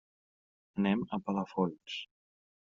Anem 0.81 1.05
a 1.15 1.21
Palafolls. 1.29 2.01